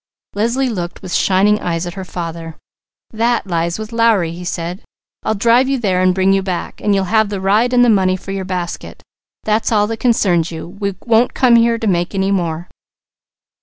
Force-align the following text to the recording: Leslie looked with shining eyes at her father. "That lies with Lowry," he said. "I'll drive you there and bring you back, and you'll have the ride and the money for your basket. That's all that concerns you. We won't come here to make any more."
Leslie 0.33 0.67
looked 0.67 1.03
with 1.03 1.13
shining 1.13 1.59
eyes 1.59 1.85
at 1.85 1.93
her 1.93 2.03
father. 2.03 2.57
"That 3.11 3.45
lies 3.45 3.77
with 3.77 3.91
Lowry," 3.93 4.31
he 4.31 4.43
said. 4.43 4.81
"I'll 5.21 5.35
drive 5.35 5.69
you 5.69 5.77
there 5.77 6.01
and 6.01 6.15
bring 6.15 6.33
you 6.33 6.41
back, 6.41 6.81
and 6.81 6.95
you'll 6.95 7.03
have 7.03 7.29
the 7.29 7.39
ride 7.39 7.71
and 7.71 7.85
the 7.85 7.87
money 7.87 8.15
for 8.17 8.31
your 8.31 8.43
basket. 8.43 9.03
That's 9.43 9.71
all 9.71 9.85
that 9.85 9.97
concerns 9.99 10.49
you. 10.51 10.67
We 10.67 10.95
won't 11.05 11.35
come 11.35 11.55
here 11.55 11.77
to 11.77 11.85
make 11.85 12.15
any 12.15 12.31
more." 12.31 12.67